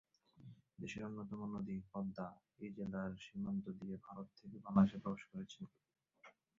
[0.79, 2.27] দেশের প্রধানতম নদী পদ্মা
[2.59, 5.61] এই জেলার সীমান্ত দিয়ে ভারত থেকে বাংলাদেশে প্রবেশ করেছে।